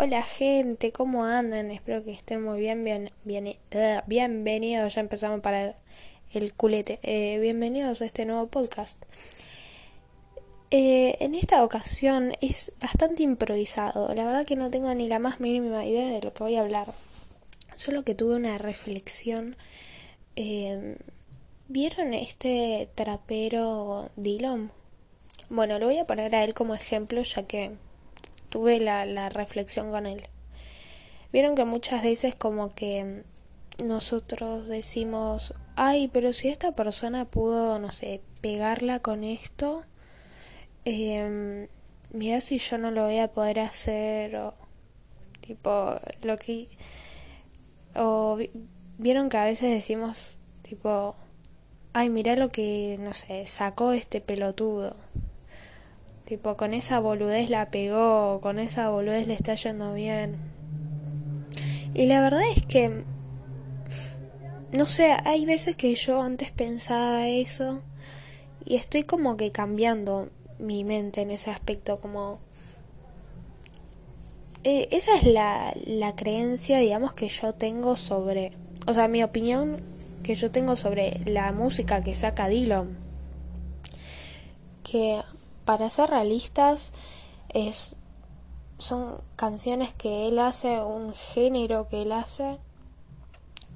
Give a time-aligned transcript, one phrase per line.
[0.00, 1.72] Hola gente, ¿cómo andan?
[1.72, 5.74] Espero que estén muy bien, bien, bien uh, bienvenidos, ya empezamos para
[6.32, 9.02] el culete, eh, bienvenidos a este nuevo podcast.
[10.70, 15.40] Eh, en esta ocasión es bastante improvisado, la verdad que no tengo ni la más
[15.40, 16.86] mínima idea de lo que voy a hablar,
[17.74, 19.56] solo que tuve una reflexión.
[20.36, 20.96] Eh,
[21.66, 24.70] ¿Vieron este trapero Dylan?
[25.50, 27.72] Bueno, lo voy a poner a él como ejemplo ya que
[28.48, 30.22] tuve la, la reflexión con él.
[31.32, 33.22] Vieron que muchas veces como que
[33.84, 39.84] nosotros decimos, ay, pero si esta persona pudo, no sé, pegarla con esto,
[40.84, 41.68] eh,
[42.10, 44.54] mira si yo no lo voy a poder hacer, o
[45.40, 46.68] tipo, lo que...
[47.94, 48.38] O
[48.98, 51.14] vieron que a veces decimos, tipo,
[51.92, 54.96] ay, mira lo que, no sé, sacó este pelotudo.
[56.28, 60.36] Tipo, con esa boludez la pegó, con esa boludez le está yendo bien.
[61.94, 63.02] Y la verdad es que,
[64.76, 67.80] no sé, hay veces que yo antes pensaba eso
[68.66, 72.40] y estoy como que cambiando mi mente en ese aspecto, como...
[74.64, 78.52] Eh, esa es la, la creencia, digamos, que yo tengo sobre...
[78.86, 79.80] O sea, mi opinión
[80.22, 82.98] que yo tengo sobre la música que saca Dylan.
[84.82, 85.22] Que
[85.68, 86.94] para ser realistas,
[87.50, 87.94] es,
[88.78, 92.56] son canciones que él hace, un género que él hace,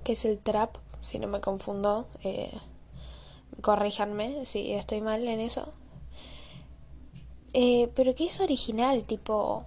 [0.03, 2.51] que es el trap, si no me confundo, eh,
[3.61, 5.75] corríjanme si estoy mal en eso.
[7.53, 9.67] Eh, pero que es original, tipo,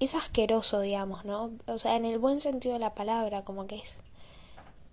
[0.00, 1.52] es asqueroso, digamos, ¿no?
[1.68, 3.98] O sea, en el buen sentido de la palabra, como que es...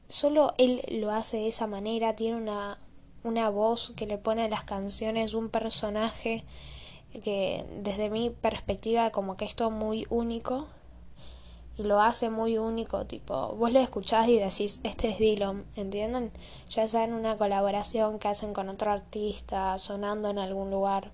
[0.07, 2.77] Solo él lo hace de esa manera, tiene una,
[3.23, 6.45] una voz que le pone a las canciones un personaje
[7.23, 10.67] que desde mi perspectiva como que esto muy único
[11.79, 16.33] y lo hace muy único, tipo, vos lo escuchás y decís, este es Dylan, ¿entienden?
[16.69, 21.13] Ya sea en una colaboración que hacen con otro artista, sonando en algún lugar.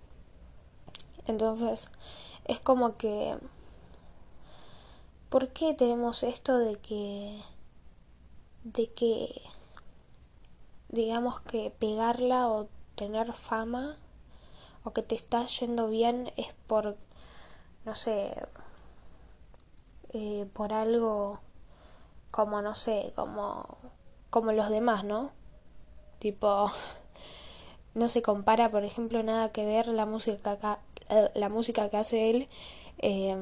[1.28, 1.92] Entonces,
[2.46, 3.38] es como que...
[5.30, 7.40] ¿Por qué tenemos esto de que...
[8.64, 9.44] de que
[10.90, 13.98] digamos que pegarla o tener fama
[14.84, 16.96] o que te está yendo bien es por,
[17.86, 18.34] no sé,
[20.14, 21.40] eh, por algo
[22.32, 23.66] como, no sé, como,
[24.30, 25.32] como los demás, ¿no?
[26.20, 26.72] Tipo,
[27.96, 30.80] no se compara, por ejemplo, nada que ver la música,
[31.10, 32.48] eh, la música que hace él
[33.00, 33.36] eh,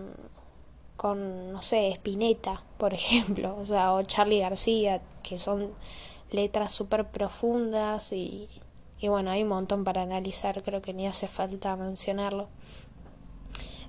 [0.95, 5.73] con, no sé, Spinetta, por ejemplo, o sea, o Charlie García, que son
[6.33, 8.49] letras súper profundas y,
[8.99, 12.47] y bueno, hay un montón para analizar, creo que ni hace falta mencionarlo.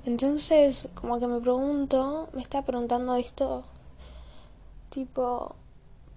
[0.06, 3.65] Entonces, como que me pregunto, me está preguntando esto,
[4.91, 5.56] tipo,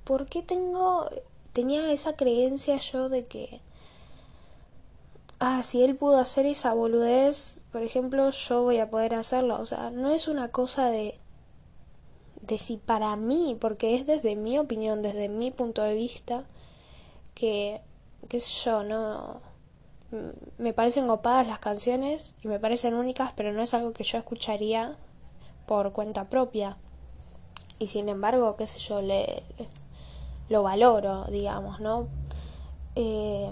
[0.04, 1.10] ¿por qué tengo,
[1.54, 3.62] tenía esa creencia yo de que,
[5.40, 9.58] ah, si él pudo hacer esa boludez, por ejemplo, yo voy a poder hacerlo?
[9.60, 11.18] O sea, no es una cosa de,
[12.48, 16.46] de si para mí, porque es desde mi opinión, desde mi punto de vista,
[17.36, 17.82] que,
[18.30, 19.42] qué sé yo, no...
[20.58, 24.18] Me parecen copadas las canciones y me parecen únicas, pero no es algo que yo
[24.18, 24.96] escucharía
[25.66, 26.78] por cuenta propia.
[27.78, 29.44] Y sin embargo, qué sé yo, le,
[30.48, 32.08] lo valoro, digamos, ¿no?
[32.96, 33.52] Eh,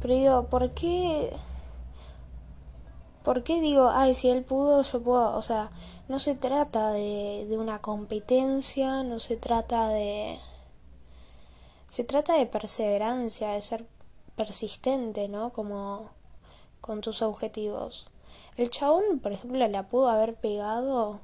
[0.00, 1.32] pero digo, ¿por qué?
[3.22, 5.36] ¿Por qué digo, ay, si él pudo, yo puedo?
[5.36, 5.70] O sea,
[6.08, 10.38] no se trata de, de una competencia, no se trata de
[11.88, 13.86] se trata de perseverancia, de ser
[14.36, 15.50] persistente, ¿no?
[15.52, 16.10] Como
[16.80, 18.06] con tus objetivos.
[18.56, 21.20] El chabón, por ejemplo, la pudo haber pegado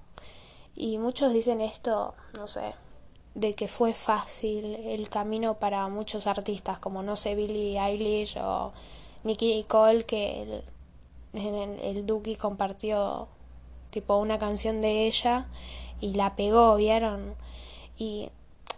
[0.75, 2.75] y muchos dicen esto, no sé,
[3.35, 8.73] de que fue fácil el camino para muchos artistas, como no sé, Billie Eilish o
[9.25, 10.65] Nicky Cole, que el,
[11.35, 13.29] el, el Duki compartió
[13.93, 15.47] tipo una canción de ella
[16.01, 17.37] y la pegó, ¿vieron?
[17.97, 18.31] Y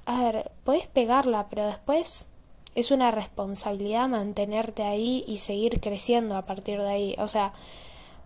[0.04, 2.28] a ver, puedes pegarla, pero después
[2.74, 7.16] es una responsabilidad mantenerte ahí y seguir creciendo a partir de ahí.
[7.18, 7.54] O sea,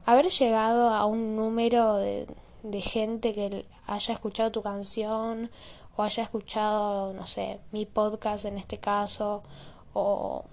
[0.06, 2.26] haber llegado a un número de,
[2.62, 5.50] de gente que haya escuchado tu canción
[5.96, 9.42] o haya escuchado, no sé, mi podcast en este caso
[9.92, 10.44] o,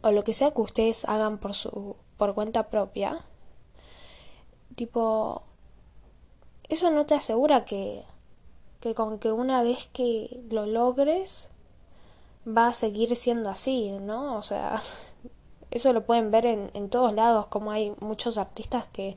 [0.00, 3.24] o lo que sea que ustedes hagan por su por cuenta propia.
[4.74, 5.42] Tipo
[6.68, 8.04] eso no te asegura que
[8.80, 11.50] que con que una vez que lo logres
[12.46, 14.36] va a seguir siendo así, ¿no?
[14.36, 14.82] O sea,
[15.70, 19.16] eso lo pueden ver en, en todos lados, como hay muchos artistas que,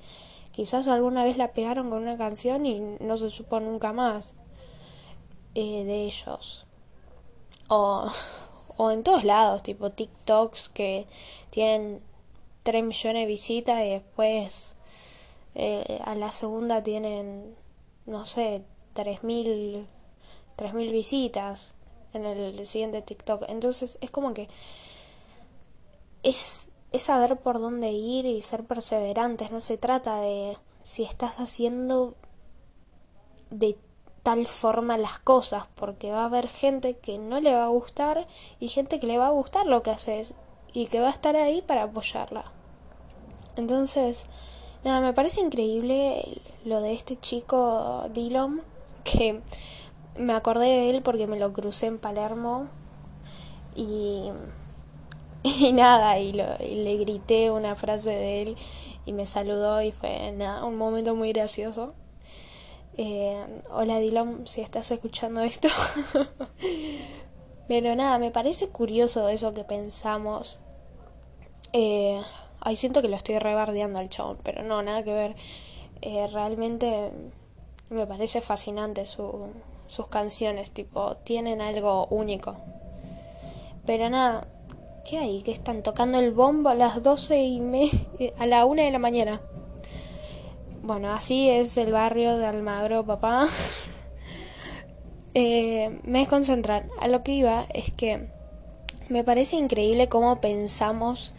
[0.56, 4.34] quizás alguna vez la pegaron con una canción y no se supo nunca más
[5.54, 6.66] eh, de ellos.
[7.68, 8.10] O,
[8.78, 11.08] o en todos lados, tipo TikToks que
[11.50, 12.02] tienen
[12.64, 14.75] 3 millones de visitas y después
[15.56, 17.56] eh, a la segunda tienen,
[18.06, 18.64] no sé,
[18.94, 19.88] 3.000
[20.74, 21.76] mil visitas
[22.14, 23.46] en el siguiente TikTok.
[23.48, 24.48] Entonces es como que
[26.24, 29.52] es, es saber por dónde ir y ser perseverantes.
[29.52, 32.16] No se trata de si estás haciendo
[33.50, 33.78] de
[34.24, 38.28] tal forma las cosas, porque va a haber gente que no le va a gustar
[38.60, 40.34] y gente que le va a gustar lo que haces
[40.74, 42.52] y que va a estar ahí para apoyarla.
[43.56, 44.26] Entonces,
[44.86, 48.62] nada, me parece increíble lo de este chico Dylan,
[49.04, 49.42] que
[50.18, 52.68] me acordé de él porque me lo crucé en Palermo
[53.76, 54.30] y,
[55.44, 58.58] y nada, y le grité una frase de él
[59.06, 61.94] y me saludó y fue nada, un momento muy gracioso.
[62.98, 65.68] Eh, hola Dylan, si estás escuchando esto.
[67.68, 70.62] Pero nada, me parece curioso eso que pensamos.
[71.74, 72.22] Eh,
[72.66, 75.36] Ay, siento que lo estoy rebardeando al chabón, pero no, nada que ver.
[76.02, 77.12] Eh, realmente
[77.92, 79.52] me parece fascinante su,
[79.86, 82.56] sus canciones, tipo, tienen algo único.
[83.86, 84.48] Pero nada,
[85.08, 85.44] ¿qué hay?
[85.44, 87.88] Que están tocando el bombo a las doce y me...
[88.40, 89.42] a la una de la mañana.
[90.82, 93.46] Bueno, así es el barrio de Almagro, papá.
[95.36, 96.90] eh, me desconcentran.
[97.00, 98.28] A lo que iba es que
[99.08, 101.36] me parece increíble cómo pensamos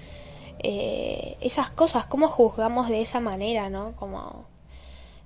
[0.60, 3.94] eh, esas cosas, cómo juzgamos de esa manera, ¿no?
[3.96, 4.46] Como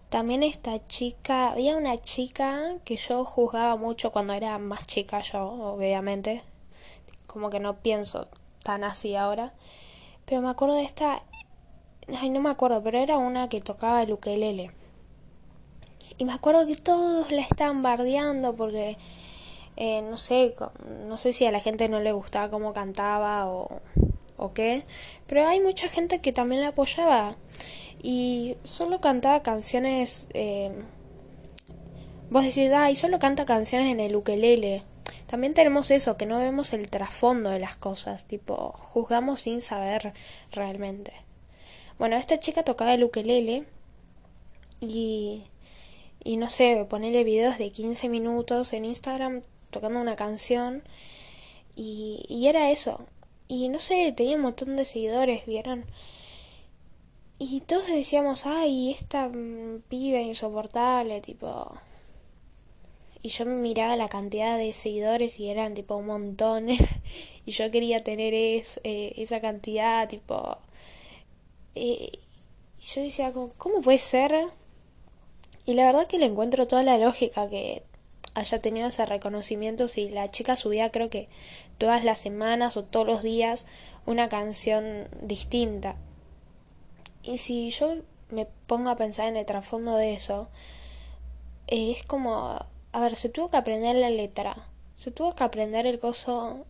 [0.08, 5.44] también esta chica, había una chica que yo juzgaba mucho cuando era más chica yo,
[5.44, 6.42] obviamente,
[7.26, 8.28] como que no pienso
[8.64, 9.52] tan así ahora,
[10.24, 11.22] pero me acuerdo de esta,
[12.20, 14.72] ay no me acuerdo, pero era una que tocaba el ukelele.
[16.18, 18.98] Y me acuerdo que todos la estaban bardeando porque
[19.76, 20.54] eh, no sé,
[21.06, 23.80] no sé si a la gente no le gustaba cómo cantaba o
[24.40, 24.84] o qué,
[25.26, 27.36] pero hay mucha gente que también la apoyaba
[28.02, 30.28] y solo cantaba canciones.
[30.32, 30.72] Eh,
[32.30, 34.82] vos decís, ay, solo canta canciones en el ukelele.
[35.26, 40.14] También tenemos eso, que no vemos el trasfondo de las cosas, tipo, juzgamos sin saber
[40.50, 41.12] realmente.
[41.98, 43.64] Bueno, esta chica tocaba el ukelele
[44.80, 45.44] y,
[46.24, 50.82] y no sé, ponerle videos de 15 minutos en Instagram tocando una canción
[51.76, 53.06] y, y era eso,
[53.50, 55.84] y no sé, tenía un montón de seguidores, ¿vieron?
[57.40, 61.72] Y todos decíamos, ay, esta mm, piba insoportable, tipo...
[63.22, 66.68] Y yo miraba la cantidad de seguidores y eran tipo un montón.
[67.46, 70.58] y yo quería tener es, eh, esa cantidad, tipo...
[71.74, 72.12] Eh,
[72.80, 74.32] y yo decía, ¿cómo puede ser?
[75.66, 77.82] Y la verdad que le encuentro toda la lógica que
[78.34, 81.28] haya tenido ese reconocimiento si la chica subía creo que
[81.78, 83.66] todas las semanas o todos los días
[84.06, 85.96] una canción distinta.
[87.22, 87.96] Y si yo
[88.30, 90.48] me pongo a pensar en el trasfondo de eso,
[91.66, 95.98] es como, a ver, se tuvo que aprender la letra, se tuvo que aprender el
[95.98, 96.64] coso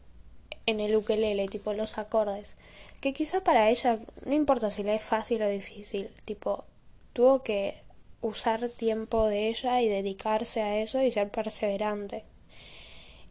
[0.66, 2.54] en el ukelele, tipo los acordes,
[3.00, 6.64] que quizá para ella no importa si le es fácil o difícil, tipo,
[7.12, 7.79] tuvo que
[8.22, 12.24] usar tiempo de ella y dedicarse a eso y ser perseverante.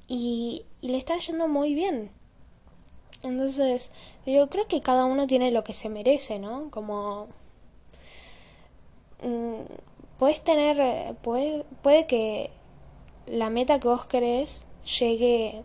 [0.07, 2.11] Y, le está yendo muy bien.
[3.21, 3.91] Entonces,
[4.25, 6.71] yo creo que cada uno tiene lo que se merece, ¿no?
[6.71, 7.27] Como...
[9.23, 9.61] Mm,
[10.17, 11.15] puedes tener...
[11.17, 12.49] Puede, puede que
[13.27, 14.65] la meta que vos querés
[14.99, 15.63] llegue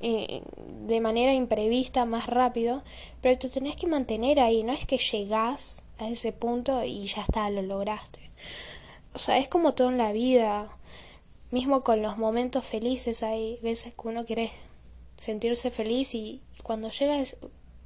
[0.00, 0.42] eh,
[0.84, 2.82] de manera imprevista más rápido,
[3.20, 7.22] pero te tenés que mantener ahí, no es que llegás a ese punto y ya
[7.22, 8.31] está, lo lograste.
[9.14, 10.70] O sea, es como todo en la vida.
[11.50, 14.50] Mismo con los momentos felices hay veces que uno quiere
[15.16, 17.22] sentirse feliz y, cuando llega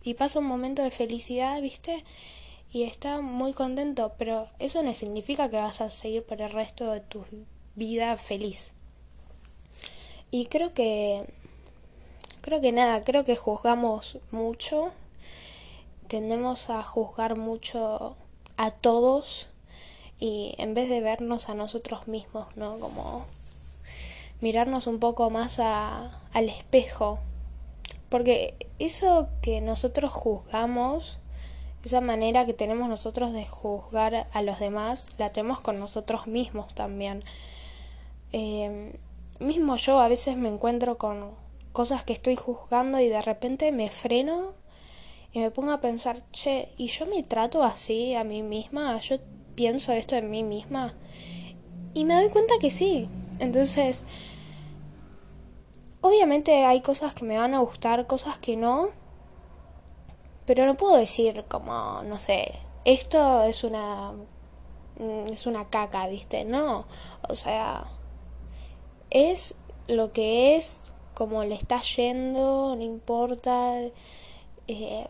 [0.02, 2.04] y pasa un momento de felicidad, ¿viste?
[2.70, 6.90] Y está muy contento, pero eso no significa que vas a seguir por el resto
[6.92, 7.24] de tu
[7.74, 8.72] vida feliz.
[10.30, 11.24] Y creo que
[12.40, 14.92] creo que nada, creo que juzgamos mucho,
[16.06, 18.16] tendemos a juzgar mucho
[18.56, 19.48] a todos
[20.18, 22.78] y en vez de vernos a nosotros mismos, ¿no?
[22.78, 23.26] Como
[24.40, 27.18] mirarnos un poco más a, al espejo.
[28.08, 31.18] Porque eso que nosotros juzgamos,
[31.84, 36.74] esa manera que tenemos nosotros de juzgar a los demás, la tenemos con nosotros mismos
[36.74, 37.22] también.
[38.32, 38.98] Eh,
[39.38, 41.30] mismo yo a veces me encuentro con
[41.72, 44.54] cosas que estoy juzgando y de repente me freno
[45.32, 48.98] y me pongo a pensar, che, ¿y yo me trato así a mí misma?
[49.00, 49.18] ¿Yo
[49.56, 50.94] pienso esto de mí misma?
[51.94, 53.08] Y me doy cuenta que sí.
[53.40, 54.04] Entonces,
[56.00, 58.90] obviamente hay cosas que me van a gustar, cosas que no.
[60.44, 62.52] Pero no puedo decir como, no sé,
[62.84, 64.12] esto es una
[64.98, 66.44] mm, es una caca, ¿viste?
[66.44, 66.86] No,
[67.28, 67.86] o sea,
[69.10, 69.56] es
[69.88, 73.80] lo que es, como le está yendo, no importa.
[74.68, 75.06] Eh,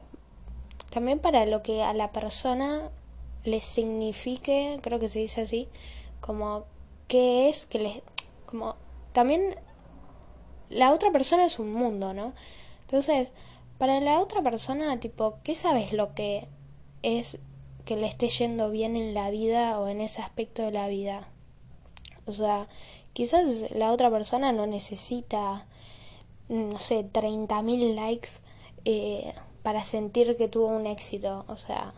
[0.91, 2.91] también para lo que a la persona
[3.47, 5.69] le signifique, creo que se dice así,
[6.21, 6.65] como
[7.09, 8.03] qué es que le
[8.47, 8.77] como
[9.13, 9.57] también
[10.71, 12.35] la otra persona es un mundo, ¿no?
[12.83, 13.33] Entonces,
[13.79, 16.49] para la otra persona, tipo, ¿qué sabes lo que
[17.03, 17.39] es
[17.85, 21.29] que le esté yendo bien en la vida o en ese aspecto de la vida?
[22.27, 22.69] O sea,
[23.13, 25.67] quizás la otra persona no necesita,
[26.49, 28.29] no sé, 30.000 likes
[28.85, 31.45] eh, para sentir que tuvo un éxito.
[31.49, 31.95] O sea,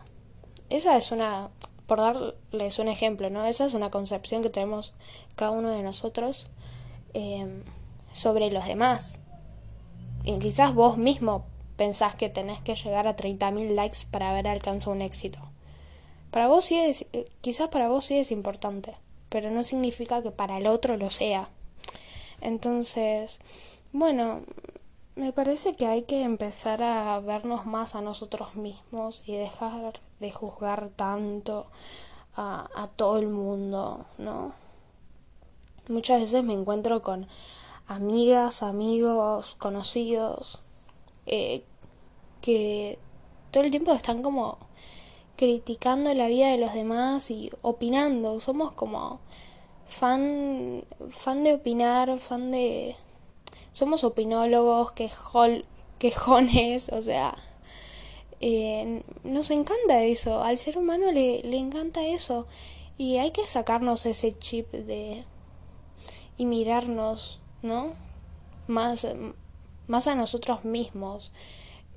[0.69, 1.49] esa es una,
[1.87, 3.45] por darles un ejemplo, ¿no?
[3.45, 4.93] Esa es una concepción que tenemos
[5.35, 6.47] cada uno de nosotros
[7.13, 7.63] eh,
[8.13, 9.19] sobre los demás.
[10.23, 11.45] Y quizás vos mismo
[11.75, 15.39] pensás que tenés que llegar a 30.000 likes para haber alcanzado un éxito.
[16.29, 18.95] Para vos sí es, eh, quizás para vos sí es importante,
[19.29, 21.49] pero no significa que para el otro lo sea.
[22.41, 23.39] Entonces,
[23.91, 24.43] bueno,
[25.15, 30.31] me parece que hay que empezar a vernos más a nosotros mismos y dejar de
[30.31, 31.67] juzgar tanto
[32.35, 34.53] a, a todo el mundo, ¿no?
[35.87, 37.27] Muchas veces me encuentro con
[37.87, 40.59] amigas, amigos, conocidos,
[41.25, 41.63] eh,
[42.41, 42.99] que
[43.51, 44.59] todo el tiempo están como
[45.35, 48.39] criticando la vida de los demás y opinando.
[48.39, 49.19] Somos como
[49.87, 52.95] fan, fan de opinar, fan de
[53.71, 54.91] somos opinólogos,
[55.99, 57.35] quejones, o sea,
[58.41, 62.47] eh, nos encanta eso, al ser humano le, le encanta eso
[62.97, 65.23] y hay que sacarnos ese chip de
[66.39, 67.93] y mirarnos, ¿no?
[68.67, 69.05] Más,
[69.87, 71.31] más a nosotros mismos,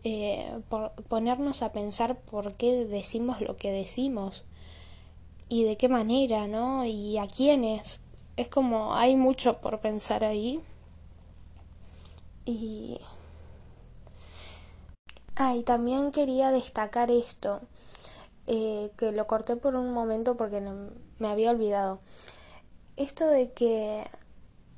[0.05, 4.43] eh, por ponernos a pensar por qué decimos lo que decimos
[5.49, 6.85] y de qué manera, ¿no?
[6.85, 8.01] Y a quiénes.
[8.37, 10.61] Es como hay mucho por pensar ahí
[12.45, 12.99] y...
[15.45, 17.63] Ah, y también quería destacar esto,
[18.47, 20.61] eh, que lo corté por un momento porque
[21.19, 21.99] me había olvidado.
[22.97, 24.09] Esto de que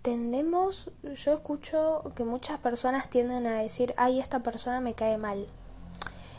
[0.01, 5.47] tendemos, yo escucho que muchas personas tienden a decir, ay, esta persona me cae mal.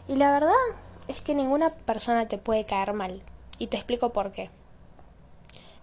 [0.08, 0.54] Y la verdad
[1.08, 3.22] es que ninguna persona te puede caer mal.
[3.60, 4.50] Y te explico por qué.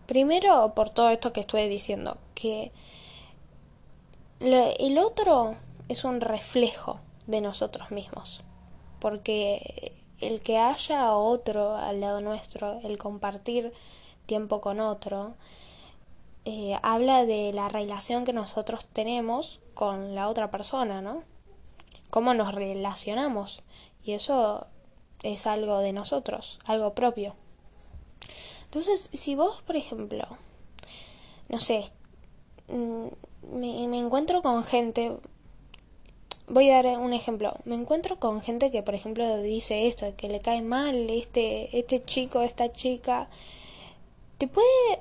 [0.06, 2.72] Primero, por todo esto que estuve diciendo, que
[4.40, 5.54] el otro
[5.88, 8.42] es un reflejo de nosotros mismos,
[9.00, 13.72] porque el que haya otro al lado nuestro, el compartir
[14.26, 15.34] tiempo con otro,
[16.44, 21.22] eh, habla de la relación que nosotros tenemos con la otra persona, ¿no?
[22.10, 23.62] Cómo nos relacionamos.
[24.04, 24.66] Y eso
[25.22, 27.34] es algo de nosotros, algo propio.
[28.64, 30.26] Entonces, si vos, por ejemplo,
[31.48, 31.84] no sé,
[32.68, 33.06] mm,
[33.54, 35.16] me, me encuentro con gente,
[36.48, 40.28] voy a dar un ejemplo, me encuentro con gente que por ejemplo dice esto, que
[40.28, 43.28] le cae mal este, este chico, esta chica,
[44.38, 45.00] te puede,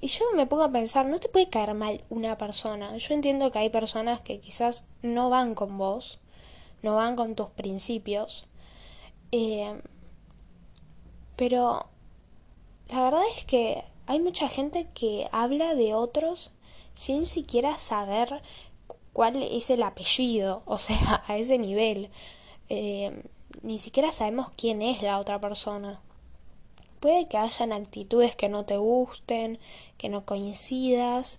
[0.00, 3.50] y yo me pongo a pensar, no te puede caer mal una persona, yo entiendo
[3.50, 6.18] que hay personas que quizás no van con vos,
[6.82, 8.46] no van con tus principios,
[9.32, 9.80] eh,
[11.36, 11.86] pero
[12.88, 16.52] la verdad es que hay mucha gente que habla de otros
[16.94, 18.42] sin siquiera saber
[19.14, 22.10] cuál es el apellido, o sea, a ese nivel.
[22.68, 23.22] Eh,
[23.62, 26.00] ni siquiera sabemos quién es la otra persona.
[27.00, 29.58] Puede que hayan actitudes que no te gusten,
[29.96, 31.38] que no coincidas,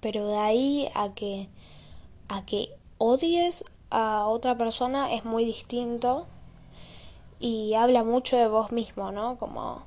[0.00, 1.48] pero de ahí a que
[2.28, 6.26] a que odies a otra persona es muy distinto
[7.38, 9.36] y habla mucho de vos mismo, ¿no?
[9.36, 9.84] Como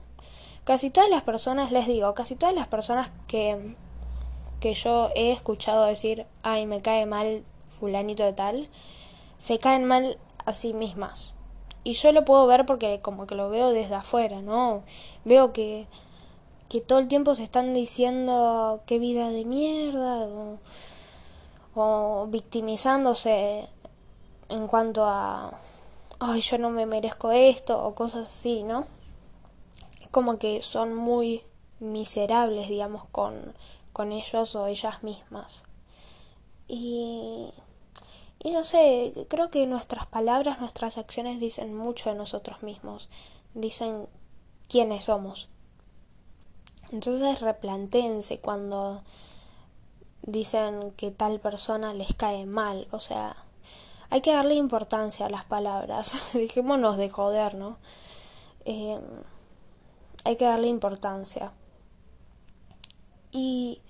[0.63, 3.75] casi todas las personas, les digo, casi todas las personas que
[4.65, 8.67] que yo he escuchado decir, ay, me cae mal fulanito de tal,
[9.37, 11.35] se caen mal a sí mismas.
[11.83, 14.81] Y yo lo puedo ver porque como que lo veo desde afuera, ¿no?
[15.23, 15.85] Veo que,
[16.67, 20.57] que todo el tiempo se están diciendo qué vida de mierda o,
[21.75, 23.69] o victimizándose
[24.49, 25.59] en cuanto a,
[26.17, 28.87] ay, yo no me merezco esto o cosas así, ¿no?
[30.01, 31.43] Es como que son muy
[31.79, 33.53] miserables, digamos, con
[33.95, 35.63] con ellos o ellas mismas.
[36.67, 37.49] Y,
[38.43, 43.07] y no sé, creo que nuestras palabras, nuestras acciones dicen mucho de nosotros mismos.
[43.53, 44.09] Dicen
[44.67, 45.47] quiénes somos.
[46.91, 49.01] Entonces replantéense cuando
[50.23, 53.37] dicen que tal persona les cae mal, o sea,
[54.09, 57.77] hay que darle importancia a las palabras, dejémonos de joder, ¿no?
[58.65, 58.99] Eh,
[60.25, 61.53] hay que darle importancia.
[63.31, 63.81] Y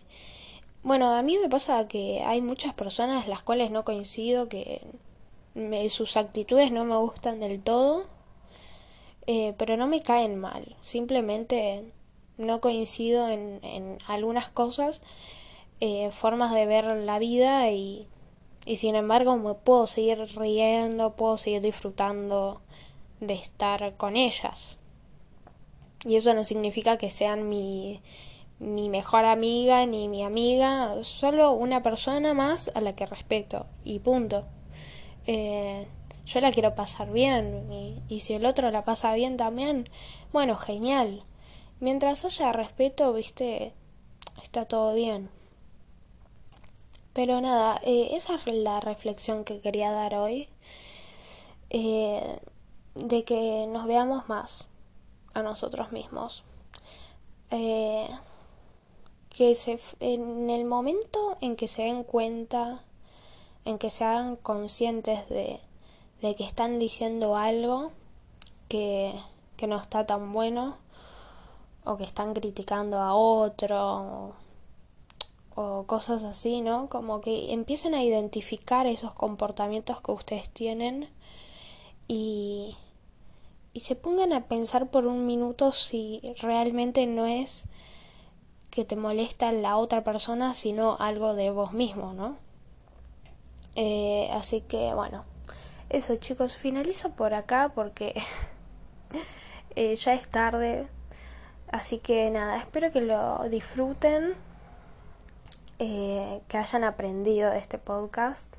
[0.86, 4.82] bueno, a mí me pasa que hay muchas personas las cuales no coincido, que
[5.90, 8.06] sus actitudes no me gustan del todo,
[9.26, 11.92] eh, pero no me caen mal, simplemente
[12.38, 15.02] no coincido en, en algunas cosas,
[15.80, 18.08] eh, formas de ver la vida y,
[18.64, 22.62] y sin embargo me puedo seguir riendo, puedo seguir disfrutando
[23.22, 24.78] de estar con ellas.
[26.06, 28.02] Y eso no significa que sean mi,
[28.60, 34.00] mi mejor amiga ni mi amiga, solo una persona más a la que respeto y
[34.00, 34.46] punto.
[35.28, 35.88] Eh,
[36.26, 39.90] yo la quiero pasar bien y, si el otro la pasa bien también,
[40.34, 41.24] bueno, genial.
[41.80, 43.74] Mientras haya respeto, viste,
[44.42, 45.30] está todo bien.
[47.14, 50.50] Pero nada, eh, esa es la reflexión que quería dar hoy.
[51.70, 52.40] Eh,
[52.96, 54.68] de que nos veamos más
[55.34, 56.44] a nosotros mismos.
[57.52, 58.08] Eh,
[59.36, 62.84] que se, en el momento en que se den cuenta,
[63.66, 65.60] en que se hagan conscientes de,
[66.22, 67.92] de que están diciendo algo
[68.70, 69.14] que,
[69.58, 70.78] que no está tan bueno,
[71.84, 74.34] o que están criticando a otro
[75.56, 76.90] o, cosas así, ¿no?
[76.90, 81.10] Como que empiecen a identificar esos comportamientos que ustedes tienen
[82.08, 82.76] y,
[83.74, 87.66] y se pongan a pensar por un minuto si realmente no es
[88.76, 92.38] que te molesta la otra persona, sino algo de vos mismo, ¿no?
[93.76, 95.26] Eh, así que bueno,
[95.90, 98.22] eso chicos, finalizo por acá porque
[99.76, 100.88] eh, ya es tarde,
[101.72, 104.36] Así que nada, espero que lo disfruten,
[105.80, 108.54] eh, que hayan aprendido de este podcast.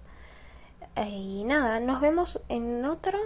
[0.96, 3.18] y nada, nos vemos en otro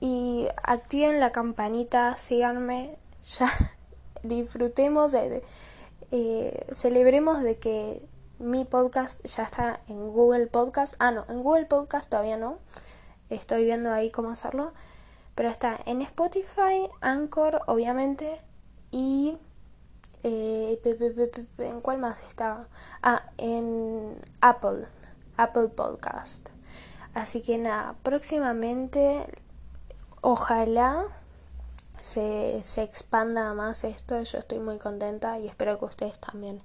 [0.00, 2.96] y activen la campanita, síganme,
[3.38, 3.48] ya
[4.22, 5.42] disfrutemos, de,
[6.10, 10.94] eh, celebremos de que mi podcast ya está en Google Podcast.
[10.98, 12.58] Ah, no, en Google Podcast todavía no.
[13.30, 14.72] Estoy viendo ahí cómo hacerlo.
[15.34, 18.40] Pero está en Spotify, Anchor, obviamente,
[18.90, 19.38] y
[20.24, 20.80] eh,
[21.58, 22.68] ¿en cuál más está?
[23.02, 24.86] Ah, en Apple,
[25.36, 26.48] Apple Podcast.
[27.14, 29.26] Así que nada, próximamente
[30.20, 31.06] ojalá
[32.00, 34.20] se, se expanda más esto.
[34.22, 36.62] Yo estoy muy contenta y espero que ustedes también.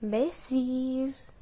[0.00, 1.32] Besis.